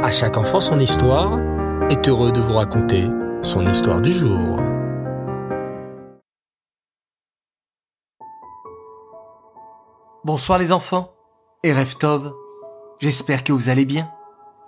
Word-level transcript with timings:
À 0.00 0.12
chaque 0.12 0.36
enfant 0.36 0.60
son 0.60 0.78
histoire 0.78 1.40
est 1.90 2.06
heureux 2.06 2.30
de 2.30 2.40
vous 2.40 2.52
raconter 2.52 3.04
son 3.42 3.66
histoire 3.66 4.00
du 4.00 4.12
jour. 4.12 4.56
Bonsoir 10.24 10.60
les 10.60 10.70
enfants 10.70 11.10
et 11.64 11.72
Reftov, 11.72 12.32
j'espère 13.00 13.42
que 13.42 13.52
vous 13.52 13.70
allez 13.70 13.84
bien 13.84 14.08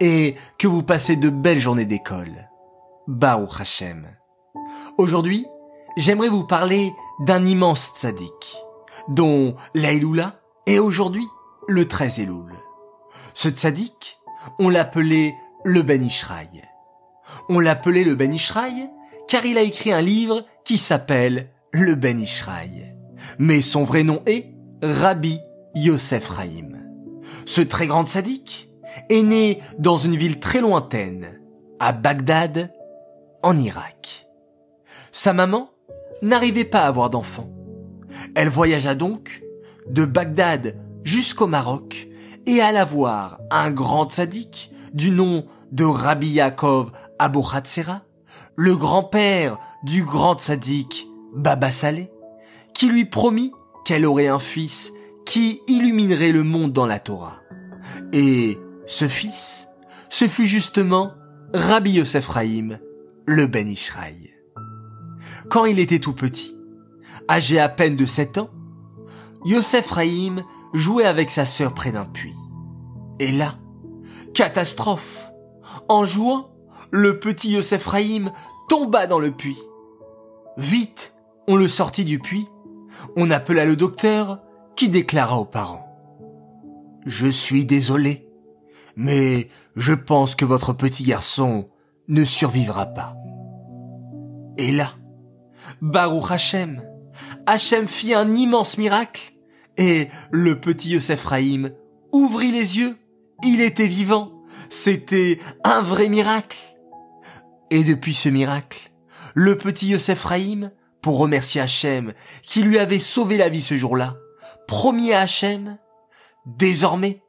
et 0.00 0.34
que 0.58 0.66
vous 0.66 0.82
passez 0.82 1.14
de 1.14 1.30
belles 1.30 1.60
journées 1.60 1.84
d'école. 1.84 2.50
Baruch 3.06 3.60
Hashem. 3.60 4.08
Aujourd'hui, 4.98 5.46
j'aimerais 5.96 6.28
vous 6.28 6.44
parler 6.44 6.92
d'un 7.20 7.44
immense 7.44 7.92
tzaddik, 7.94 8.56
dont 9.06 9.54
l'Aïloula 9.74 10.40
est 10.66 10.80
aujourd'hui 10.80 11.26
le 11.68 11.86
13 11.86 12.18
Elul. 12.18 12.52
Ce 13.32 13.48
tzaddik, 13.48 14.19
on 14.58 14.68
l'appelait 14.68 15.34
le 15.64 15.82
Ben 15.82 16.02
Ishraï. 16.02 16.62
On 17.48 17.60
l'appelait 17.60 18.04
le 18.04 18.14
Ben 18.14 18.32
Ishraï 18.32 18.88
car 19.28 19.44
il 19.46 19.58
a 19.58 19.62
écrit 19.62 19.92
un 19.92 20.00
livre 20.00 20.44
qui 20.64 20.76
s'appelle 20.76 21.50
le 21.72 21.94
Ben 21.94 22.18
Ishraï. 22.18 22.94
Mais 23.38 23.62
son 23.62 23.84
vrai 23.84 24.02
nom 24.02 24.22
est 24.26 24.54
Rabbi 24.82 25.38
Yosef 25.74 26.26
Raïm. 26.28 26.78
Ce 27.46 27.60
très 27.60 27.86
grand 27.86 28.06
tzaddik 28.06 28.70
est 29.08 29.22
né 29.22 29.60
dans 29.78 29.96
une 29.96 30.16
ville 30.16 30.40
très 30.40 30.60
lointaine, 30.60 31.40
à 31.78 31.92
Bagdad, 31.92 32.72
en 33.42 33.56
Irak. 33.56 34.26
Sa 35.12 35.32
maman 35.32 35.70
n'arrivait 36.22 36.64
pas 36.64 36.80
à 36.80 36.88
avoir 36.88 37.10
d'enfants. 37.10 37.50
Elle 38.34 38.48
voyagea 38.48 38.94
donc 38.94 39.42
de 39.88 40.04
Bagdad 40.04 40.76
jusqu'au 41.04 41.46
Maroc 41.46 42.08
et 42.46 42.60
alla 42.60 42.84
voir 42.84 43.38
un 43.50 43.70
grand 43.70 44.10
tzaddik 44.10 44.72
du 44.92 45.10
nom 45.10 45.46
de 45.72 45.84
Rabbi 45.84 46.28
Yaakov 46.28 46.92
Abu 47.18 47.40
le 48.56 48.76
grand-père 48.76 49.58
du 49.84 50.04
grand 50.04 50.38
tzaddik 50.38 51.06
Baba 51.34 51.70
Saleh, 51.70 52.10
qui 52.74 52.88
lui 52.88 53.04
promit 53.04 53.52
qu'elle 53.84 54.04
aurait 54.04 54.26
un 54.26 54.38
fils 54.38 54.92
qui 55.24 55.60
illuminerait 55.68 56.32
le 56.32 56.42
monde 56.42 56.72
dans 56.72 56.86
la 56.86 56.98
Torah. 56.98 57.38
Et 58.12 58.58
ce 58.86 59.06
fils, 59.06 59.68
ce 60.08 60.26
fut 60.26 60.46
justement 60.46 61.12
Rabbi 61.54 61.92
Yosef 61.92 62.28
Raïm, 62.28 62.78
le 63.26 63.46
Ben 63.46 63.68
Ishraï. 63.68 64.30
Quand 65.48 65.64
il 65.64 65.78
était 65.78 66.00
tout 66.00 66.14
petit, 66.14 66.54
âgé 67.28 67.60
à 67.60 67.68
peine 67.68 67.96
de 67.96 68.06
sept 68.06 68.38
ans, 68.38 68.50
Yosef 69.44 69.90
Raïm 69.90 70.42
jouait 70.74 71.04
avec 71.04 71.30
sa 71.30 71.44
sœur 71.44 71.74
près 71.74 71.92
d'un 71.92 72.04
puits. 72.04 72.34
Et 73.20 73.30
là, 73.30 73.58
catastrophe. 74.32 75.30
En 75.88 76.04
jouant, 76.04 76.50
le 76.90 77.20
petit 77.20 77.50
Yosef 77.50 77.86
Raïm 77.86 78.32
tomba 78.68 79.06
dans 79.06 79.18
le 79.18 79.30
puits. 79.30 79.60
Vite, 80.56 81.14
on 81.46 81.56
le 81.56 81.68
sortit 81.68 82.04
du 82.04 82.18
puits. 82.18 82.48
On 83.16 83.30
appela 83.30 83.66
le 83.66 83.76
docteur 83.76 84.40
qui 84.74 84.88
déclara 84.88 85.38
aux 85.38 85.44
parents. 85.44 85.86
Je 87.04 87.28
suis 87.28 87.66
désolé, 87.66 88.26
mais 88.96 89.48
je 89.76 89.92
pense 89.92 90.34
que 90.34 90.46
votre 90.46 90.72
petit 90.72 91.04
garçon 91.04 91.68
ne 92.08 92.24
survivra 92.24 92.86
pas. 92.86 93.16
Et 94.56 94.72
là, 94.72 94.94
Baruch 95.82 96.30
Hashem, 96.30 96.82
Hachem 97.44 97.86
fit 97.86 98.14
un 98.14 98.34
immense 98.34 98.78
miracle 98.78 99.34
et 99.76 100.08
le 100.30 100.58
petit 100.58 100.90
Yosef 100.90 101.24
Raïm 101.26 101.70
ouvrit 102.12 102.52
les 102.52 102.78
yeux. 102.78 102.96
Il 103.42 103.60
était 103.60 103.86
vivant. 103.86 104.32
C'était 104.68 105.40
un 105.64 105.82
vrai 105.82 106.08
miracle. 106.08 106.58
Et 107.70 107.84
depuis 107.84 108.14
ce 108.14 108.28
miracle, 108.28 108.90
le 109.34 109.56
petit 109.56 109.88
Yosef 109.88 110.26
pour 111.02 111.18
remercier 111.18 111.60
Hachem 111.60 112.12
qui 112.42 112.62
lui 112.62 112.78
avait 112.78 112.98
sauvé 112.98 113.36
la 113.36 113.48
vie 113.48 113.62
ce 113.62 113.76
jour-là, 113.76 114.16
promit 114.66 115.12
à 115.12 115.20
Hachem, 115.20 115.78
désormais, 116.46 117.22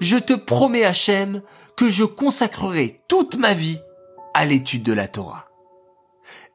je 0.00 0.16
te 0.16 0.32
promets 0.32 0.84
Hachem 0.84 1.42
que 1.76 1.88
je 1.88 2.04
consacrerai 2.04 3.02
toute 3.08 3.36
ma 3.36 3.54
vie 3.54 3.80
à 4.34 4.44
l'étude 4.44 4.82
de 4.82 4.92
la 4.92 5.08
Torah. 5.08 5.48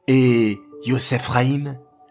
Et 0.08 0.58
Yosef 0.84 1.30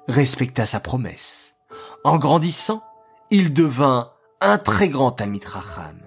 respecta 0.07 0.65
sa 0.65 0.79
promesse. 0.79 1.55
En 2.03 2.17
grandissant, 2.17 2.83
il 3.29 3.53
devint 3.53 4.11
un 4.41 4.57
très 4.57 4.89
grand 4.89 5.11
Talmid 5.11 5.45
Racham. 5.45 5.99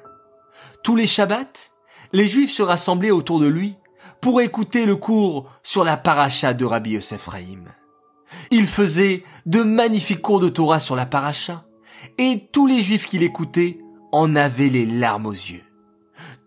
Tous 0.84 0.97
les 0.97 1.06
Shabbats, 1.06 1.71
les 2.12 2.28
Juifs 2.28 2.53
se 2.53 2.62
rassemblaient 2.62 3.11
autour 3.11 3.41
de 3.41 3.47
lui 3.47 3.77
pour 4.21 4.43
écouter 4.43 4.84
le 4.84 4.97
cours 4.97 5.50
sur 5.62 5.83
la 5.83 5.97
paracha 5.97 6.53
de 6.53 6.67
Rabbi 6.67 6.91
Yosef 6.91 7.27
Raïm. 7.27 7.71
Il 8.50 8.67
faisait 8.67 9.25
de 9.47 9.62
magnifiques 9.62 10.21
cours 10.21 10.41
de 10.41 10.50
Torah 10.50 10.81
sur 10.81 10.95
la 10.95 11.06
paracha, 11.06 11.65
et 12.19 12.50
tous 12.53 12.67
les 12.67 12.83
Juifs 12.83 13.06
qui 13.06 13.19
l'écoutaient 13.19 13.78
en 14.12 14.37
avaient 14.37 14.69
les 14.69 14.84
larmes 14.84 15.25
aux 15.25 15.33
yeux. 15.33 15.65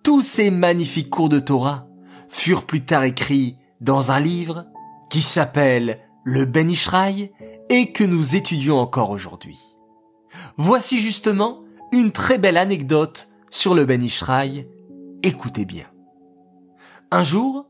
Tous 0.03 0.21
ces 0.21 0.51
magnifiques 0.51 1.09
cours 1.09 1.29
de 1.29 1.39
Torah 1.39 1.87
furent 2.27 2.67
plus 2.67 2.85
tard 2.85 3.05
écrits 3.05 3.57
dans 3.81 4.11
un 4.11 4.19
livre 4.19 4.67
qui 5.09 5.23
s'appelle 5.23 5.99
le 6.23 6.45
Ben 6.45 6.69
Ishraï 6.69 7.31
et 7.69 7.91
que 7.91 8.03
nous 8.03 8.35
étudions 8.35 8.77
encore 8.77 9.09
aujourd'hui. 9.09 9.57
Voici 10.57 10.99
justement 10.99 11.63
une 11.91 12.11
très 12.11 12.37
belle 12.37 12.57
anecdote 12.57 13.26
sur 13.49 13.75
le 13.75 13.85
Ben 13.85 14.01
Ishraï. 14.01 14.67
Écoutez 15.23 15.65
bien. 15.65 15.85
Un 17.11 17.23
jour, 17.23 17.69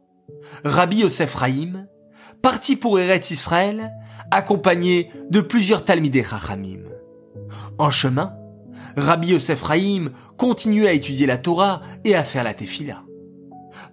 Rabbi 0.64 0.98
Yosef 0.98 1.36
Raïm 1.36 1.88
partit 2.42 2.76
pour 2.76 3.00
Eretz 3.00 3.32
Israël 3.32 3.92
accompagné 4.32 5.12
de 5.30 5.42
plusieurs 5.42 5.86
Talmidei 5.86 6.24
Chachamim. 6.24 6.84
En 7.78 7.90
chemin, 7.90 8.36
Rabbi 8.96 9.30
Yosef 9.30 9.62
Raïm 9.62 10.12
continuait 10.38 10.88
à 10.88 10.94
étudier 10.94 11.26
la 11.26 11.38
Torah 11.38 11.82
et 12.04 12.16
à 12.16 12.24
faire 12.24 12.44
la 12.44 12.54
Tefila. 12.54 13.04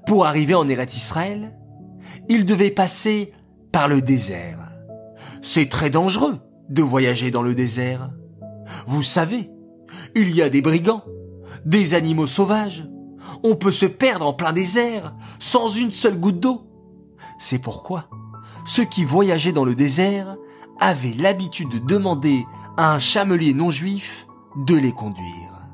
Pour 0.06 0.26
arriver 0.26 0.54
en 0.54 0.68
Eretz 0.68 0.96
Israël, 0.96 1.56
il 2.28 2.44
devait 2.44 2.70
passer 2.70 3.32
par 3.72 3.88
le 3.88 4.00
désert. 4.00 4.60
C'est 5.42 5.68
très 5.68 5.90
dangereux 5.90 6.38
de 6.68 6.82
voyager 6.82 7.30
dans 7.30 7.42
le 7.42 7.54
désert. 7.54 8.10
Vous 8.86 9.02
savez, 9.02 9.50
il 10.14 10.34
y 10.34 10.42
a 10.42 10.48
des 10.48 10.62
brigands, 10.62 11.04
des 11.64 11.94
animaux 11.94 12.26
sauvages. 12.26 12.88
On 13.42 13.56
peut 13.56 13.70
se 13.70 13.86
perdre 13.86 14.26
en 14.26 14.34
plein 14.34 14.52
désert 14.52 15.14
sans 15.38 15.68
une 15.68 15.92
seule 15.92 16.18
goutte 16.18 16.40
d'eau. 16.40 16.66
C'est 17.38 17.58
pourquoi 17.58 18.08
ceux 18.64 18.84
qui 18.84 19.04
voyageaient 19.04 19.52
dans 19.52 19.64
le 19.64 19.74
désert 19.74 20.36
avaient 20.80 21.12
l'habitude 21.12 21.68
de 21.68 21.78
demander 21.78 22.46
à 22.76 22.94
un 22.94 22.98
chamelier 22.98 23.54
non 23.54 23.70
juif 23.70 24.26
de 24.56 24.74
les 24.74 24.92
conduire. 24.92 25.68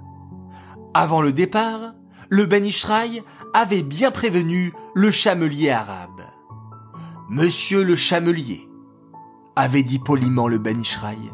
Avant 0.92 1.22
le 1.22 1.32
départ, 1.32 1.94
le 2.28 2.46
Ben 2.46 2.64
Ishraï 2.64 3.22
avait 3.54 3.82
bien 3.82 4.10
prévenu 4.10 4.72
le 4.94 5.10
chamelier 5.10 5.70
arabe. 5.70 6.22
Monsieur 7.28 7.84
le 7.84 7.94
chamelier, 7.94 8.68
avait 9.54 9.82
dit 9.84 9.98
poliment 9.98 10.48
le 10.48 10.58
Ben 10.58 10.80
Ishraï, 10.80 11.30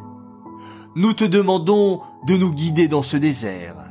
nous 0.94 1.12
te 1.12 1.24
demandons 1.24 2.02
de 2.26 2.36
nous 2.36 2.52
guider 2.52 2.88
dans 2.88 3.02
ce 3.02 3.16
désert. 3.16 3.85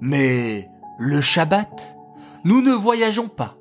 Mais 0.00 0.68
le 0.98 1.20
Shabbat, 1.20 1.96
nous 2.44 2.60
ne 2.60 2.72
voyageons 2.72 3.28
pas, 3.28 3.58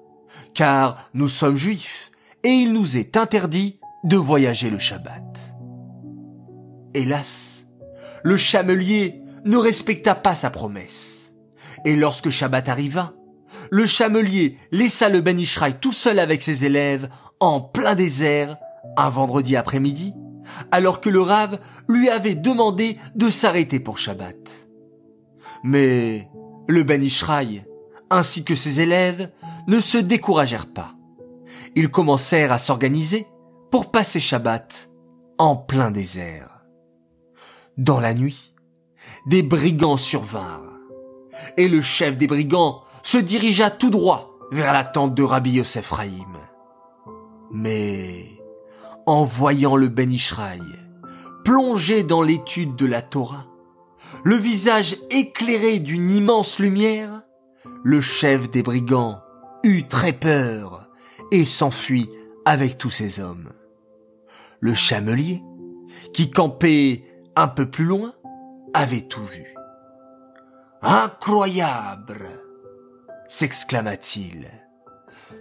car 0.54 1.10
nous 1.14 1.28
sommes 1.28 1.58
juifs 1.58 2.12
et 2.44 2.50
il 2.50 2.74
nous 2.74 2.98
est 2.98 3.18
interdit 3.18 3.80
de 4.04 4.18
voyager 4.18 4.70
le 4.70 4.80
Shabbat. 4.80 5.24
Hélas, 6.94 7.66
le 8.24 8.38
chamelier 8.38 9.22
ne 9.46 9.58
respecta 9.58 10.16
pas 10.16 10.36
sa 10.36 10.50
promesse. 10.50 11.34
Et 11.86 11.96
lorsque 11.96 12.30
Shabbat 12.30 12.70
arriva, 12.70 13.14
le 13.70 13.86
chamelier 13.86 14.58
laissa 14.72 15.10
le 15.10 15.22
Ben 15.22 15.40
Ishraï 15.40 15.76
tout 15.80 15.92
seul 15.92 16.20
avec 16.20 16.42
ses 16.42 16.66
élèves 16.66 17.10
en 17.40 17.62
plein 17.62 17.96
désert 17.96 18.58
un 18.96 19.10
vendredi 19.10 19.56
après-midi, 19.56 20.14
alors 20.72 21.02
que 21.02 21.10
le 21.10 21.22
Rav 21.22 21.60
lui 21.88 22.10
avait 22.10 22.36
demandé 22.36 22.98
de 23.16 23.30
s'arrêter 23.30 23.80
pour 23.80 23.98
Shabbat. 23.98 24.67
Mais 25.64 26.30
le 26.68 26.84
Ben 26.84 27.04
Ishraï, 27.04 27.66
ainsi 28.10 28.44
que 28.44 28.56
ses 28.56 28.80
élèves, 28.80 29.32
ne 29.68 29.80
se 29.80 29.98
découragèrent 29.98 30.72
pas. 30.72 30.94
Ils 31.76 31.90
commencèrent 31.90 32.52
à 32.52 32.58
s'organiser 32.58 33.28
pour 33.72 33.92
passer 33.92 34.20
Shabbat 34.20 34.90
en 35.38 35.56
plein 35.56 35.92
désert. 35.92 36.66
Dans 37.78 38.00
la 38.00 38.14
nuit, 38.14 38.56
des 39.28 39.44
brigands 39.44 39.98
survinrent, 39.98 40.80
et 41.58 41.68
le 41.68 41.82
chef 41.82 42.18
des 42.18 42.28
brigands 42.28 42.82
se 43.04 43.18
dirigea 43.18 43.70
tout 43.70 43.90
droit 43.90 44.38
vers 44.52 44.74
la 44.74 44.84
tente 44.84 45.14
de 45.16 45.24
Rabbi 45.24 45.52
Yosef. 45.52 45.94
Mais, 47.52 48.42
en 49.06 49.24
voyant 49.24 49.76
le 49.76 49.88
Ben 49.88 50.12
Ishraï, 50.12 50.62
plongé 51.44 52.04
dans 52.04 52.22
l'étude 52.22 52.76
de 52.76 52.86
la 52.86 53.02
Torah, 53.02 53.46
le 54.24 54.36
visage 54.36 54.98
éclairé 55.10 55.80
d'une 55.80 56.12
immense 56.12 56.60
lumière, 56.60 57.24
le 57.84 58.02
chef 58.02 58.50
des 58.52 58.64
brigands 58.64 59.22
eut 59.64 59.88
très 59.88 60.14
peur 60.14 60.88
et 61.32 61.46
s'enfuit 61.46 62.10
avec 62.46 62.78
tous 62.78 62.90
ses 62.90 63.20
hommes. 63.20 63.50
Le 64.60 64.74
chamelier, 64.74 65.44
qui 66.14 66.32
campait 66.32 67.04
un 67.36 67.48
peu 67.48 67.70
plus 67.70 67.86
loin, 67.86 68.14
avait 68.74 69.02
tout 69.02 69.24
vu. 69.24 69.46
Incroyable 70.82 72.28
s'exclama-t-il. 73.28 74.48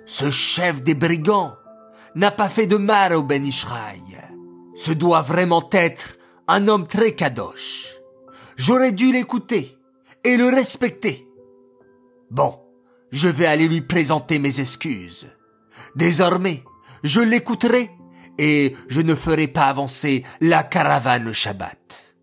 Ce 0.07 0.31
chef 0.31 0.83
des 0.83 0.95
brigands 0.95 1.55
n'a 2.15 2.31
pas 2.31 2.49
fait 2.49 2.67
de 2.67 2.77
mal 2.77 3.15
au 3.15 3.23
Ben 3.23 3.45
Ishraï. 3.45 4.01
Ce 4.75 4.93
doit 4.93 5.23
vraiment 5.23 5.69
être 5.73 6.17
un 6.49 6.69
homme 6.69 6.87
très 6.87 7.15
kadosh. 7.15 7.96
J'aurais 8.57 8.93
dû 8.93 9.13
l'écouter 9.13 9.77
et 10.25 10.37
le 10.37 10.49
respecter. 10.49 11.29
Bon, 12.31 12.59
je 13.11 13.29
vais 13.29 13.47
aller 13.47 13.69
lui 13.69 13.83
présenter 13.83 14.39
mes 14.39 14.61
excuses. 14.61 15.29
Désormais, 15.95 16.65
je 17.03 17.21
l'écouterai 17.21 17.91
et 18.39 18.75
je 18.89 19.01
ne 19.01 19.15
ferai 19.15 19.47
pas 19.47 19.67
avancer 19.67 20.25
la 20.41 20.63
caravane 20.63 21.25
le 21.25 21.33
Shabbat. 21.33 22.15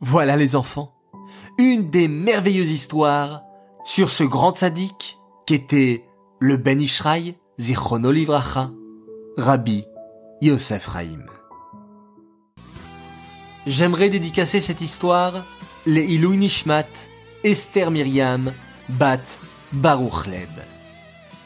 Voilà 0.00 0.36
les 0.36 0.56
enfants, 0.56 0.94
une 1.58 1.90
des 1.90 2.08
merveilleuses 2.08 2.70
histoires 2.70 3.42
sur 3.84 4.10
ce 4.10 4.24
grand 4.24 4.56
sadique 4.56 5.18
qu'était 5.46 6.04
le 6.38 6.56
Ben 6.56 6.80
Ishraï 6.80 7.36
Zichrono 7.58 8.10
Livracha, 8.10 8.70
Rabbi 9.36 9.84
Yosef 10.40 10.86
Raïm. 10.86 11.26
J'aimerais 13.70 14.10
dédicacer 14.10 14.58
cette 14.58 14.80
histoire 14.80 15.44
les 15.86 16.02
Ilou 16.02 16.34
Nishmat, 16.34 16.88
Esther 17.44 17.92
Myriam, 17.92 18.52
Bat 18.88 19.20
Baruch 19.70 20.26
Leb. 20.26 20.48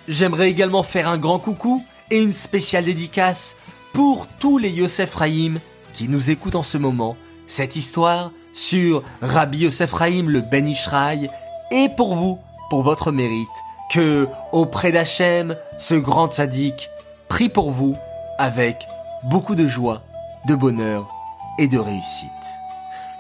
J'aimerais 0.09 0.49
également 0.49 0.83
faire 0.83 1.07
un 1.07 1.19
grand 1.19 1.39
coucou 1.39 1.85
et 2.11 2.23
une 2.23 2.33
spéciale 2.33 2.87
dédicace 2.87 3.57
pour 3.93 4.27
tous 4.39 4.57
les 4.57 4.71
Yosef 4.71 5.17
Raïm 5.17 5.61
qui 5.93 6.09
nous 6.09 6.31
écoutent 6.31 6.55
en 6.55 6.63
ce 6.63 6.79
moment 6.79 7.19
cette 7.47 7.77
histoire 7.77 8.31
sur 8.55 9.03
Rabbi 9.21 9.59
Yosef 9.59 9.93
Raïm 9.93 10.31
le 10.31 10.41
Ben 10.41 10.67
Ishraï 10.67 11.29
et 11.71 11.91
pour 11.95 12.15
vous, 12.15 12.39
pour 12.71 12.83
votre 12.83 13.13
mérite, 13.13 13.49
que 13.93 14.29
auprès 14.51 14.93
d'Hachem, 14.93 15.57
ce 15.77 15.95
grand 15.95 16.33
sadique 16.33 16.89
prie 17.29 17.51
pour 17.51 17.71
vous 17.71 17.99
avec 18.39 18.79
beaucoup 19.25 19.55
de 19.55 19.67
joie, 19.67 20.03
de 20.49 20.55
bonheur 20.55 21.14
et 21.59 21.69
de 21.69 21.79
réussite. 21.79 22.31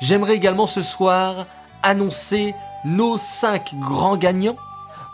J'aimerais 0.00 0.36
également 0.36 0.66
ce 0.66 0.82
soir 0.82 1.46
annoncer 1.82 2.54
nos 2.84 3.18
cinq 3.18 3.74
grands 3.74 4.16
gagnants 4.16 4.56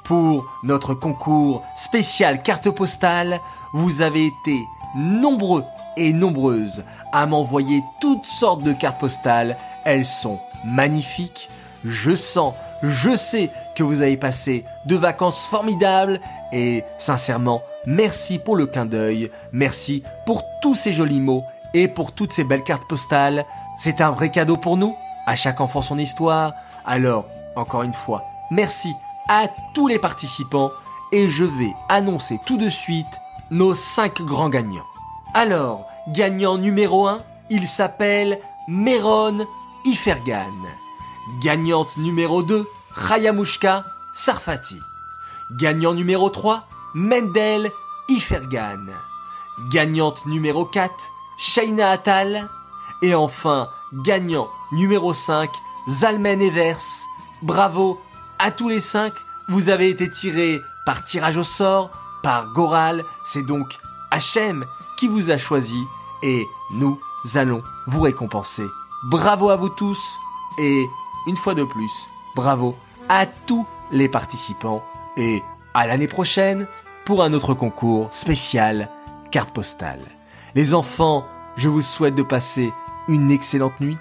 pour 0.04 0.44
notre 0.64 0.94
concours 0.94 1.62
spécial 1.76 2.42
carte 2.42 2.70
postale. 2.70 3.40
Vous 3.72 4.02
avez 4.02 4.26
été 4.26 4.64
nombreux 4.96 5.64
et 5.96 6.12
nombreuses 6.12 6.84
à 7.12 7.26
m'envoyer 7.26 7.82
toutes 8.00 8.26
sortes 8.26 8.62
de 8.62 8.72
cartes 8.72 8.98
postales. 8.98 9.56
Elles 9.84 10.04
sont 10.04 10.40
magnifiques. 10.64 11.48
Je 11.84 12.14
sens, 12.14 12.54
je 12.82 13.16
sais 13.16 13.50
que 13.74 13.82
vous 13.82 14.02
avez 14.02 14.16
passé 14.16 14.64
de 14.86 14.96
vacances 14.96 15.46
formidables 15.46 16.20
et 16.52 16.84
sincèrement, 16.98 17.62
merci 17.86 18.38
pour 18.38 18.56
le 18.56 18.66
clin 18.66 18.84
d'œil, 18.84 19.30
merci 19.52 20.02
pour 20.26 20.44
tous 20.60 20.74
ces 20.74 20.92
jolis 20.92 21.20
mots 21.20 21.44
et 21.74 21.88
pour 21.88 22.12
toutes 22.12 22.32
ces 22.32 22.44
belles 22.44 22.64
cartes 22.64 22.88
postales. 22.88 23.46
C'est 23.76 24.00
un 24.00 24.10
vrai 24.10 24.30
cadeau 24.30 24.56
pour 24.56 24.76
nous, 24.76 24.96
à 25.26 25.36
chaque 25.36 25.60
enfant 25.60 25.82
son 25.82 25.98
histoire. 25.98 26.52
Alors, 26.84 27.26
encore 27.56 27.82
une 27.82 27.92
fois, 27.92 28.24
merci 28.50 28.92
à 29.28 29.48
tous 29.74 29.88
les 29.88 29.98
participants 29.98 30.70
et 31.12 31.28
je 31.28 31.44
vais 31.44 31.72
annoncer 31.88 32.38
tout 32.46 32.56
de 32.56 32.68
suite 32.68 33.06
nos 33.50 33.74
5 33.74 34.22
grands 34.22 34.48
gagnants. 34.48 34.86
Alors, 35.34 35.86
gagnant 36.08 36.58
numéro 36.58 37.06
1, 37.06 37.18
il 37.50 37.66
s'appelle 37.66 38.38
Meron 38.68 39.46
Ifergan. 39.84 40.52
Gagnante 41.42 41.96
numéro 41.96 42.42
2, 42.42 42.68
Khayamushka 43.08 43.84
Sarfati. 44.14 44.78
Gagnant 45.60 45.94
numéro 45.94 46.30
3, 46.30 46.64
Mendel 46.94 47.70
Ifergan. 48.08 48.86
Gagnante 49.72 50.26
numéro 50.26 50.64
4, 50.64 50.92
Shaina 51.40 51.90
Atal. 51.90 52.48
Et 53.02 53.14
enfin, 53.14 53.68
gagnant 53.92 54.48
numéro 54.72 55.14
5, 55.14 55.50
Zalmen 55.88 56.40
Evers. 56.40 57.06
Bravo 57.42 57.98
à 58.38 58.50
tous 58.50 58.68
les 58.68 58.80
5. 58.80 59.12
Vous 59.48 59.70
avez 59.70 59.88
été 59.88 60.08
tirés 60.10 60.60
par 60.84 61.04
tirage 61.04 61.38
au 61.38 61.42
sort, 61.42 61.90
par 62.22 62.52
Goral. 62.52 63.04
C'est 63.24 63.42
donc 63.42 63.78
Hachem 64.10 64.66
qui 64.98 65.08
vous 65.08 65.30
a 65.30 65.38
choisi. 65.38 65.82
Et 66.22 66.46
nous 66.74 67.00
allons 67.34 67.62
vous 67.86 68.02
récompenser. 68.02 68.66
Bravo 69.04 69.48
à 69.48 69.56
vous 69.56 69.70
tous. 69.70 70.20
Et 70.58 70.86
une 71.26 71.36
fois 71.36 71.54
de 71.54 71.64
plus, 71.64 72.10
bravo 72.36 72.76
à 73.08 73.24
tous 73.24 73.66
les 73.90 74.10
participants. 74.10 74.84
Et 75.16 75.42
à 75.72 75.86
l'année 75.86 76.08
prochaine 76.08 76.68
pour 77.06 77.22
un 77.22 77.32
autre 77.32 77.54
concours 77.54 78.08
spécial 78.10 78.90
carte 79.30 79.54
postale. 79.54 80.19
Les 80.54 80.74
enfants, 80.74 81.26
je 81.56 81.68
vous 81.68 81.82
souhaite 81.82 82.14
de 82.14 82.22
passer 82.22 82.72
une 83.08 83.30
excellente 83.30 83.78
nuit. 83.80 83.96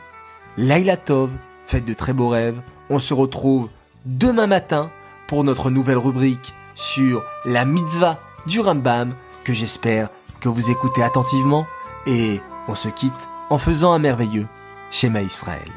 Laila 0.57 0.97
Tov, 0.97 1.29
faites 1.65 1.85
de 1.85 1.93
très 1.93 2.13
beaux 2.13 2.29
rêves. 2.29 2.59
On 2.89 2.99
se 2.99 3.13
retrouve 3.13 3.69
demain 4.05 4.47
matin 4.47 4.89
pour 5.27 5.43
notre 5.43 5.69
nouvelle 5.69 5.97
rubrique 5.97 6.53
sur 6.73 7.23
la 7.45 7.65
mitzvah 7.65 8.19
du 8.47 8.59
Rambam 8.61 9.13
que 9.43 9.53
j'espère 9.53 10.09
que 10.39 10.49
vous 10.49 10.71
écoutez 10.71 11.03
attentivement 11.03 11.67
et 12.07 12.41
on 12.67 12.75
se 12.75 12.89
quitte 12.89 13.13
en 13.49 13.57
faisant 13.57 13.93
un 13.93 13.99
merveilleux 13.99 14.47
schéma 14.89 15.21
Israël. 15.21 15.71